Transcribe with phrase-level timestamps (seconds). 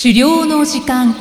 [0.00, 1.12] 狩猟の時間。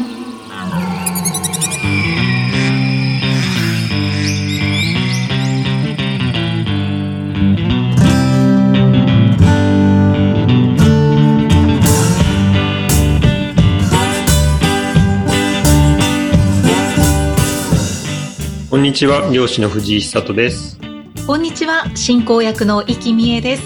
[18.70, 20.80] こんにちは、漁師の藤井久人です。
[21.25, 23.63] こんにちは進行役の生きみえです。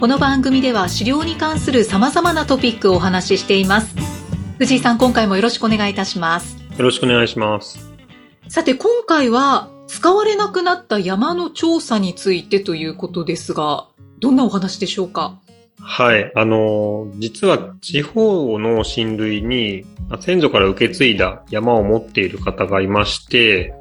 [0.00, 4.03] この番組では狩猟に関する様々なトピックをお話ししています
[4.58, 6.56] 藤井さん今回もよろしくお願いいたします。
[6.78, 7.90] よろしくお願いします。
[8.48, 13.88] さて今回は使われなくなった山の調査についてということですが
[14.20, 15.40] どんなお話でしょうか？
[15.80, 23.74] はい、あのー、実は地方の親類に、まあ先祖から受け継いだ山を持っている方がいまして、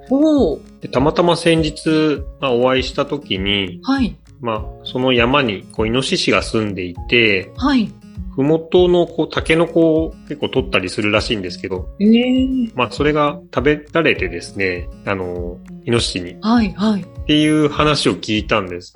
[0.82, 4.18] でたまたま先日、まあ、お会いした時に、はい。
[4.42, 7.90] まあ、その山に、こう、イノシシが住んでいて、はい
[8.36, 16.38] ふもとの、こう、タケノコを結構取ったりするらしいんですけど、ええまあ、それが食べられてですね、あのー、イノシシに。
[16.42, 17.02] はいはい。
[17.02, 18.96] っていう話を聞いたんです。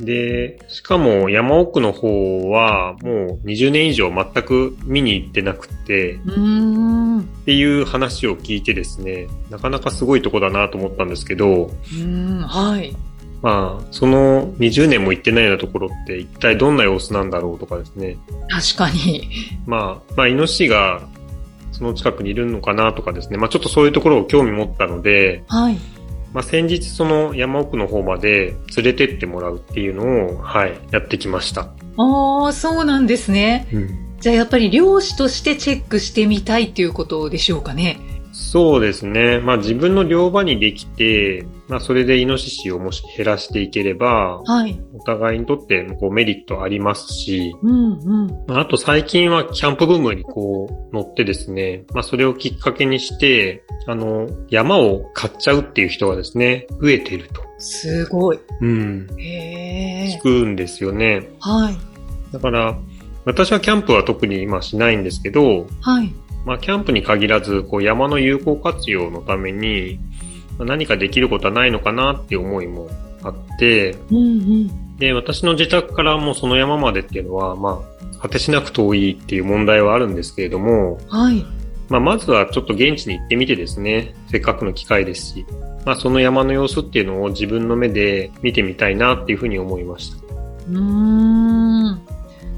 [0.00, 6.18] で、しかも山奥の方はもう20年以上全く見に行ってなくて、っ
[7.46, 12.94] ていう話を聞いてですね、なかなかすごいとこだなと思ったんですけど、ーんはい
[13.46, 18.18] まあ、その20年も行ってないようなところって一体どんな様子なんだろうとかですね。
[18.50, 19.30] 確かに
[19.66, 21.06] まあ、まあ、イノシシが
[21.70, 23.36] その近くにいるのかなとかですね。
[23.36, 25.78] まあ、ちょっとそういうところを興味持ったので、はい
[26.32, 31.70] まあ、先日その山奥の方まで連れてってもらうっていうのを、はい、やってきました。
[31.98, 33.68] ああそうなんですね
[34.18, 38.00] じゃあやっぱり漁師としてチェックしてみたいっていうことでしょうかね。
[38.46, 39.40] そうですね。
[39.40, 44.80] まあ自分の漁場にできて、まあそれでイノシシをもし減らしていければ、はい。
[44.94, 48.44] お互いにとってこうメリットありますし、うんうん。
[48.46, 57.42] まああと最近はキャンプブームにこう乗ってですね、まあそれをきっかけにして、あの、山を買っちゃうっていう人がですね、増えてると。
[57.58, 58.38] すごい。
[58.60, 59.08] うん。
[59.18, 60.18] へえ。
[60.18, 61.28] 聞くんですよね。
[61.40, 61.76] はい。
[62.32, 62.78] だから、
[63.24, 66.14] 私はキャンプは特に今しないんですけど、はい。
[66.46, 69.98] まあ、キャンプに限らず、こう、山の有効活用のために、
[70.58, 72.88] まあ何かできることはないのかなっていう思いも
[73.22, 74.96] あって、うんうん。
[74.96, 77.82] で、私の自宅からもうその山までっていうのは、ま
[78.14, 81.44] あ、果てしなく遠いっていう問題はあるんですけれども、はい。
[81.88, 85.46] まあ、まずはちょっと現地に行ってみてですね、せっかくの機会ですし、
[85.84, 90.16] まあ、その山の様子っていうのを自分の目で見てみたいなっていうふうに思いました。
[90.16, 92.00] うーん。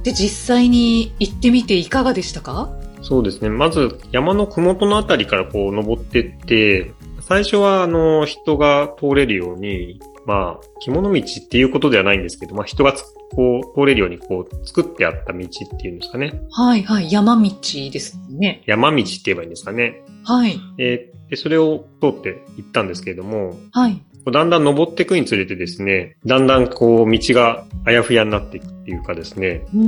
[0.03, 2.70] で、実際に行ってみていかがでしたか？
[3.03, 3.49] そうですね。
[3.49, 13.03] まず山のふもとのあたりからこう登ってって、最初はあの人が通れるように、まあ、獣道っていうことではないんですけど、まあ人がつ
[13.35, 16.41] こう通れるようにこう作ってあった道っていうんですかね。
[16.51, 17.11] はいはい。
[17.11, 18.63] 山道ですね。
[18.67, 20.03] 山道って言えばいいんですかね。
[20.25, 20.61] はい。
[20.79, 24.03] えーで、それを通って行ったんですけれども、はい。
[24.31, 29.84] だんだん登っていくにつれてですね、だんだんこう道があやふやになっていくっていうかですね、うんう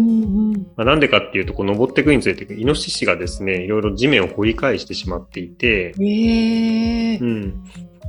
[0.53, 0.53] ん。
[0.77, 7.25] まあ、なんでかっていうと、こう登っていくにつれて、イノシシがですね、いろいろ地面を掘り返してしまっていて、へえう。
[7.25, 7.65] ん。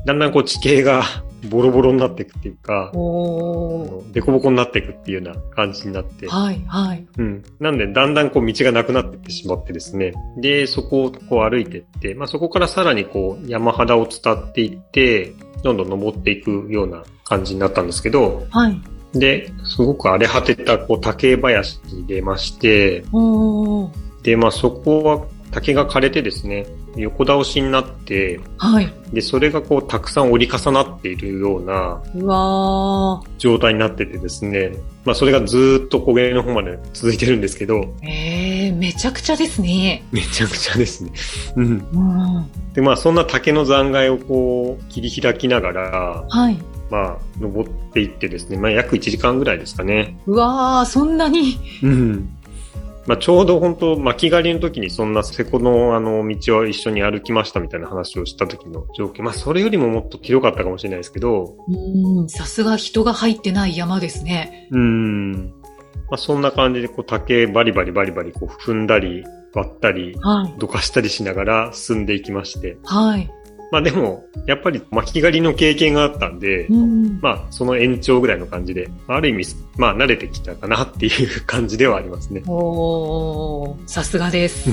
[0.05, 1.03] だんだんこう地形が
[1.49, 3.87] ボロボロになっていくっていうか、おー。
[3.87, 7.07] あのデコボコになっていくっていうような感じになって、はいはい。
[7.17, 7.43] うん。
[7.59, 10.13] なんで、だんだんこう道がなくなっていってしまってですね。
[10.37, 15.33] で、そこをこう歩いていって、まあそこからさらにこう山肌を伝っていって、
[15.63, 18.81] どんどん登っていくような感じになったんですけど、はい。
[19.13, 23.03] で、すごく荒れ果てたこう竹林に出まして。
[24.23, 28.93] で、まあそこは竹が枯れてですね、横倒しになって、はい。
[29.13, 34.71] で、それがこうたくさん折り重なっているようなうわ状態になっててですね、
[35.03, 38.50] まあそれがずーっと焦げの方まで続いてるんですけど、ー。
[38.71, 40.03] ええめちゃくちゃですね。
[40.11, 41.11] めちゃくちゃですね。
[41.55, 41.65] うん。
[41.65, 41.69] う
[42.39, 42.51] ん。
[42.73, 46.57] で、まあそんな竹の残骸をこう切り開きながら、はい。
[46.89, 50.17] まあ登っていってですね、まあ約1時間ぐらいですかね。
[50.25, 51.57] うわー、そんなに。
[51.83, 52.37] うん。
[53.07, 59.23] まあちょうど本当巻き狩りの時にそんな瀬古のあの道を一緒に歩きましたみたいな話をした時の状況。
[59.23, 64.67] まあそれよりももっと広かったかもしれないですけど、うん、さすが人が入ってない山ですね。
[64.71, 65.53] うん。
[66.09, 69.23] まあそんな感じでこう竹バリバリバリバリこう踏んだり
[69.53, 70.59] 割ったりはい。
[70.59, 72.77] どかしたりしながら進んでいきまして。
[72.83, 73.29] はい。
[73.71, 77.19] まあでも、やっぱり巻き狩りの経験があったんで、うん。
[77.21, 79.45] まあその延長ぐらいの感じで、ある意味、
[79.77, 82.43] まあ慣れてきたかなっていう感じではありますね。
[82.47, 84.69] おー、さすがです。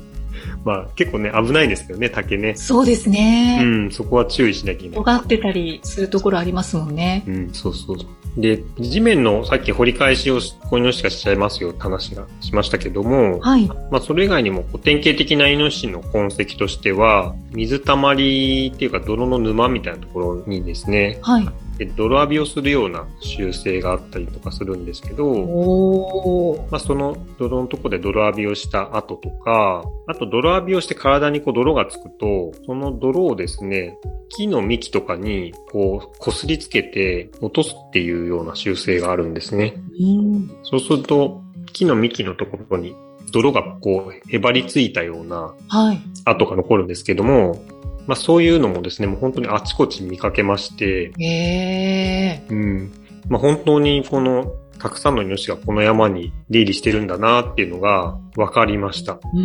[0.64, 2.54] まあ結構ね、危ないですけどね、竹ね。
[2.54, 3.62] そうですうね。
[3.62, 4.96] ん、そこは注意しなきゃいけない。
[4.96, 7.24] 尖ってたりするところありますもんね。
[7.26, 8.08] うん、そうそうそう。
[8.36, 13.66] で、地面のさっき掘り返しを子イノシシがしちゃいますよって話がしましたけども、はい。
[13.66, 21.48] まあそれ以外にもこう典型的なイノシシの痕跡としては、水たまりっていうか泥の沼みたいなところにですね、はい。
[21.80, 26.66] で泥浴びをするような習性があったりとかするんですけど。
[26.70, 33.98] まあ、その泥のとこで泥浴びをした後とか、あと泥浴びをして体にこう泥がつくと、その泥をですね、
[34.28, 39.82] 木の幹とかにこう擦りつけて落とすっていうような習性があるんですね。
[39.98, 40.50] うん。
[40.64, 41.40] そうすると、
[41.72, 42.94] 木の幹のところに
[43.32, 46.00] 泥がこうへばりついたようなはい。
[46.26, 47.64] 跡が残るんですけども、
[48.06, 52.92] まあそういうのもですね、もう本当にあちこち見かけまして、ええうん。
[53.28, 59.18] まあ本当にこの、たくさんのイノシシがこの山に出入りしてるんだなっていうのが分かりました。
[59.34, 59.44] うんう。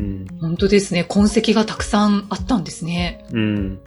[0.00, 0.26] ん。
[0.40, 1.04] 本当ですね。
[1.04, 3.24] 痕跡がたくさんあったんですね。
[3.32, 3.78] うん。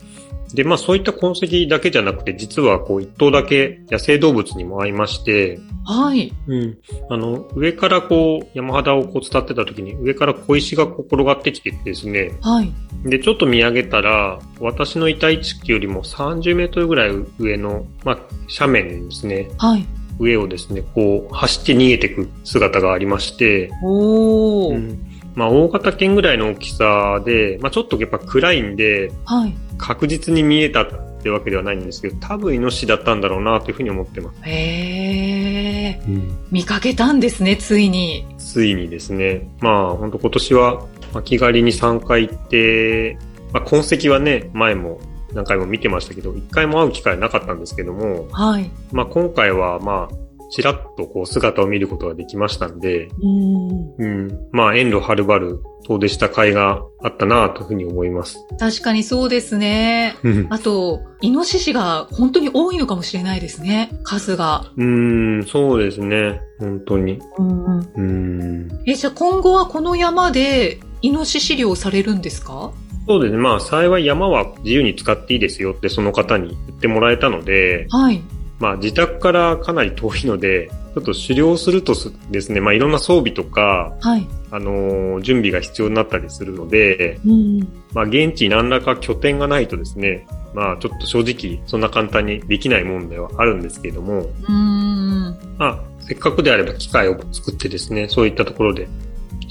[0.54, 6.34] で、まあそういった痕跡だけじゃなくて、実はこう一頭だけ野生動物にも会いまして、はい。
[6.48, 6.78] うん。
[7.10, 12.74] あの、上からこう山肌をこう伝ってた時に上から小石がこう転がってきてですね、はい。
[13.06, 18.20] で、ちょっと見上げたら、私のいた位置よりも30メートルぐらい上の、まあ、
[18.60, 19.86] 斜面にですね、はい。
[20.20, 24.76] 上をですね、こう、走って逃げていく姿がありまして、おー。
[24.76, 29.54] うんまあ、大型犬ぐらいの大きさで、まあ、ちょっとやっぱ暗いんで、はい。
[29.78, 30.88] 確実に見えたっ
[31.22, 34.42] てわけではないんですけど、多分イノシシだったんだろうなというふうに思ってます。
[34.42, 36.02] へえ。
[36.50, 38.26] 見かけたんですね、ついに。
[38.40, 43.20] ついにですね、まあ、本当今年は、巻き狩りに3回行って、
[43.54, 45.00] まあ、痕跡はね、前も
[45.34, 48.72] 何回も見てましたけど、1回も会う機会なかったんですけども、はい。
[48.92, 53.96] まあ、今回は、まあ、ちらっとこう姿を見ることができましたんで、うん。
[53.98, 54.48] うん。
[54.52, 58.40] まあ、遠路はるばる遠出した甲斐があったなというふうに思います。
[58.60, 60.16] 確かにそうですね。
[60.24, 63.92] うんあと、イノシシが本当に多いのかもしれないですね。
[64.04, 64.72] 数が。
[64.78, 66.42] うーん、そうですね。
[66.60, 67.20] 本当に。
[67.38, 68.68] うんうん。
[68.86, 72.72] え、じゃあ今後はこの山でイノシシ猟されるんですか？
[73.08, 73.38] そうですね。
[73.40, 78.22] まあ、幸い山は自由に使っていいですよってその方に言ってもらえたので、はい。
[78.60, 84.28] まあ、自宅からかなり遠いので、ちょっと狩猟するとすですね、まあ、いろんな装備とか、はい。
[84.50, 87.60] あのー準備が必要になったりするので、うん。
[87.94, 95.38] まあ、現地に何らか拠点がないとですね、まあ、ちょっと正直、そんな簡単にできないもんではあるんですけれども、うん。
[95.58, 98.88] まあ、せっかくであれば機会を作ってですね、そういったところで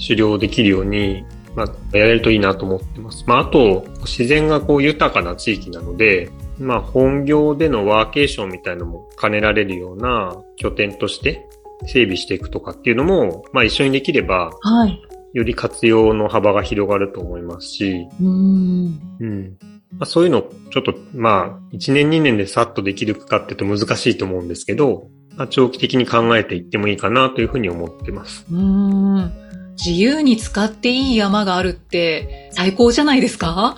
[0.01, 1.23] 狩猟できるように、
[1.55, 3.23] まあ、やれるといいなと思ってます。
[3.27, 11.47] まあ、あと、自然がこう豊かな地域なので、まあ、本業でのワーケーションみたいのも兼ねられるような拠点として
[11.85, 15.01] 整備していくとかっていうのも、まあ、一緒にできれば、はい。
[15.33, 18.99] より活用の幅が広がると思いますし、うん。
[19.19, 19.57] うん。
[19.91, 28.45] まあ、そういうの、ちょっと、まあ、1年2年でさっとできるかっていうと難しいと思うんですけど、まあ、長期的に考えていってもいいかなというふうに思ってます。
[28.51, 29.46] うん。
[29.77, 33.75] 自由に使っていい山があるって最高じゃないですか？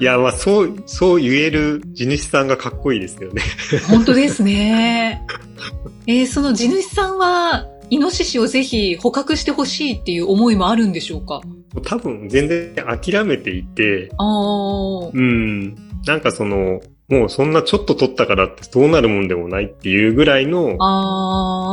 [0.00, 3.42] いや、まあ、そう、そう言える地主さんがかっこいいですよね。
[3.88, 5.26] 本当ですね。
[6.06, 11.40] えーその地主さんは、イノシシをぜひ捕獲してほしいっていう思いもあるんでしょうか？
[11.84, 15.10] 多分、全然諦めていて、ああ。
[15.12, 15.74] うん。
[16.06, 20.76] なんかその、もうそんなちょっと取ったからってそうなるもんでもないっていうぐらいの。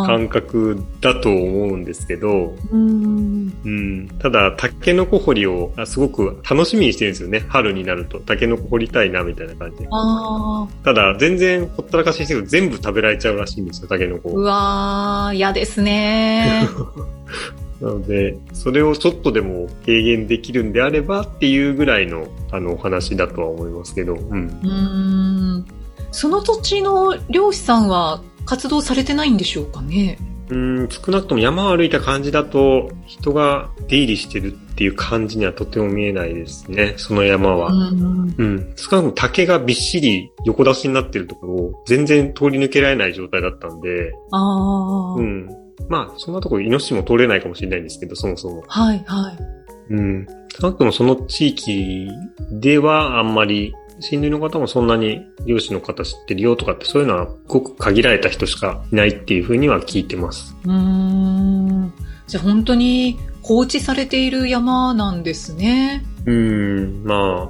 [0.06, 3.54] 感覚だと思うんですけど、うん。
[3.66, 4.07] うん。
[4.19, 7.44] ただ、タケノコ掘りをあすごく楽しみにしてるんですよね。
[7.50, 8.19] 春になると。
[8.19, 9.90] タケノコ掘りたいな、みたいな感じで。
[10.83, 16.61] ただ、全然ほったらかしにしてると全部食べられちゃうらしいんですよ、タケノコうわー、嫌ですね。
[17.82, 24.48] なので、それをちょっとでも軽減できるんであればっていうぐらいの、あの、お話だとは思いますけど、うん。
[24.48, 24.70] うー
[25.60, 25.66] ん。
[26.12, 30.18] その土地の漁師さんは活動されてないんでしょうかね
[30.50, 37.70] うん、少なくとも山を歩いた感じだと、人が出入りしてるっていう感じにはとても見えないですね、その山は。
[37.70, 38.36] うん。
[38.38, 38.74] うん。
[38.76, 45.65] 少なくとも竹がびっしり横出しになってるところを全然通り抜けられない状態だったんで、ああ、うん。
[45.90, 48.64] まあ、そんなところイノシシも通れないかもしれないんですけど、そもそも。
[48.68, 49.94] はい、はい。
[49.94, 50.28] うん。
[50.60, 52.08] 少なくともその地域
[52.52, 60.56] ではあんまり、親類の方もそんなに漁師の方知ってるよとかってそういうのはごく限られた人しかいないっていうふうには聞いてます。
[60.66, 61.94] うーん。
[62.28, 66.04] じゃあ本当に放置されている山なんですね。
[66.26, 67.50] うん、ま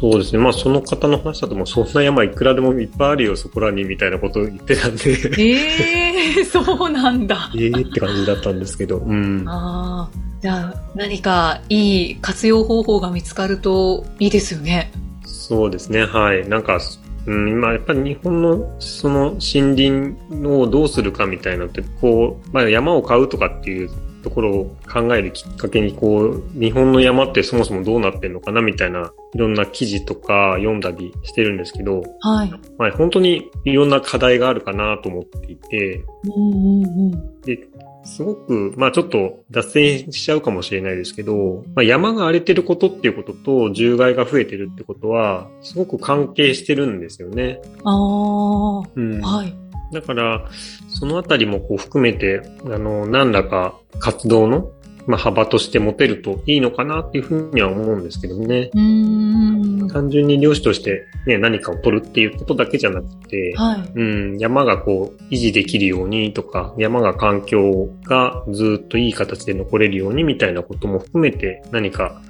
[0.00, 0.38] そうですね。
[0.38, 7.52] まあその方の話だともうそんな山いくらでもいっぱいあるよ、そこらにみたいなことを言ってたんで、ええそうなんだ。
[7.54, 9.44] ええって感じだったんですけど、うん。
[9.46, 10.30] ああ。
[10.40, 14.90] じゃあ、何かいい活用方法が見つかるといいですよね。
[15.26, 16.06] そうですね。
[16.06, 16.48] はい。
[16.48, 16.80] なんか、
[17.26, 20.16] うん、今やっぱり日本のその森林
[20.46, 23.90] をどうするかみたいなのって、こう、まあ山を買うとかっていう
[24.22, 32.52] ところを考えるきっかけに、こう、日本の山ってそもそもどうなってんのかなみたいな、いろんな記事とか読んだりしてるんですけど、はい。
[32.78, 36.86] まあ本当にいろんな課題があるかなと思っていて、うんうんう
[37.16, 37.68] ん、で、
[38.04, 47.60] すごく、まあちょっと脱線しちゃうかもしれないですけど、まあ、山が荒れてることっていうことと、獣害が増えてるってことは、すごく関係してるんですよね。
[47.84, 49.20] ああ、うん。
[49.20, 49.54] はい。
[49.92, 50.48] だから、
[50.88, 54.70] そのあたりもこう含めて、あの、何らか活動の、
[55.06, 58.70] まあ、幅として持てるといいのかなっていうふうには思うんですけどね。
[58.74, 64.04] うん単純に漁師としてね、何かを取るっていうことだけじゃなくて、はい、う
[64.34, 72.22] ん、山がこう維持できるようにとか、山が環境がずっといい形で残れるようにみたいなことも含めて何か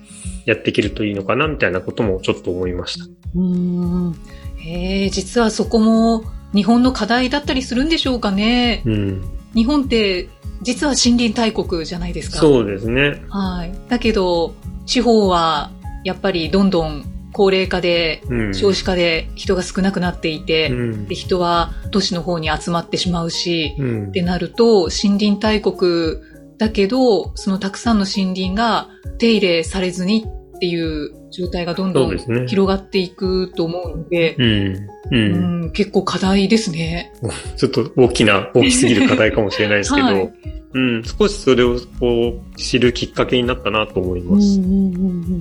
[0.46, 3.06] やっていけるといいのかなみたいなこともちょっと思いました。
[3.36, 4.14] うん。
[4.66, 6.24] えー、実はそこも
[6.54, 8.82] 日本の課題だったりするんでしょうかね。
[8.84, 9.24] うん、
[9.54, 10.28] 日本って
[10.62, 12.38] 実は森林大国じゃないですか。
[12.38, 13.22] そうですね。
[13.28, 13.72] はい。
[13.88, 14.54] だけど、
[14.86, 15.70] 地方は
[16.04, 26.16] やっぱりどんどん高齢化で、少子化で人が少なくなっていて、うん、で人は都市の方に集まってしまうし、うん、ってなると、森林大国
[26.58, 28.88] だけど、そのたくさんの森林が
[29.18, 30.26] 手入れされずに
[30.60, 37.14] っていう状態がどんどん広がっていくと思うので、うんうん、結構課題ですね。
[37.56, 40.32] ちょっと大きな、大きすぎる課題かもしれないですけど、 はい、
[40.74, 44.60] うん、少しそれをこう知るきっかけになったなと思います。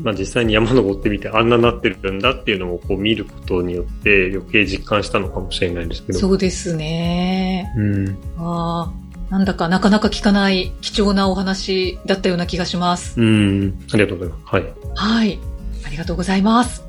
[0.06, 6.20] まあ実際に山登ってみてあんななってるんだっていうのをこう見ることによって余計実感したのかもしれないですけど。
[6.20, 7.70] そうですね。
[7.76, 8.18] うん。
[8.38, 9.09] ああ。
[9.30, 13.20] なんだかなかなか聞かない貴重なお話だったような気がします。
[13.20, 13.80] うん。
[13.94, 14.56] ありがとうございます。
[14.56, 14.74] はい。
[14.96, 15.40] はい。
[15.86, 16.84] ありがとうございます。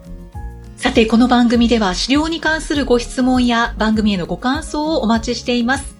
[0.76, 5.96] さて、この番組では資料に関するご質問や番組へのご感想をお待ちしています。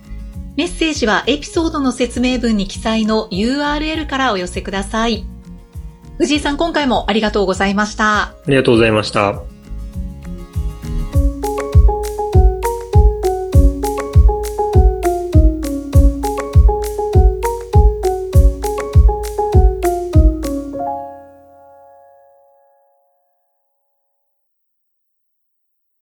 [0.57, 5.27] メッセージはエピソードの説明文に記載の URL からお寄せください。
[6.17, 8.23] 藤井さん、今回もありがとうございました。
[8.23, 9.43] ありがとうございました。